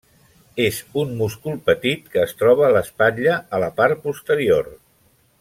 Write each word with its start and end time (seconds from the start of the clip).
És 0.61 0.77
un 1.01 1.11
múscul 1.19 1.59
petit 1.67 2.09
que 2.15 2.23
es 2.29 2.33
troba 2.39 2.65
a 2.69 2.71
l'espatlla, 2.77 3.37
a 3.59 3.61
la 3.65 3.69
part 3.83 4.03
posterior. 4.09 4.75